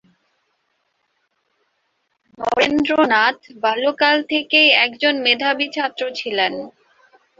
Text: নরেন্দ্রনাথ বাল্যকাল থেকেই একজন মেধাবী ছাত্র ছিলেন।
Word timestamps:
নরেন্দ্রনাথ 2.37 3.39
বাল্যকাল 3.63 4.17
থেকেই 4.31 4.69
একজন 4.85 5.13
মেধাবী 5.25 5.67
ছাত্র 5.75 6.01
ছিলেন। 6.19 6.53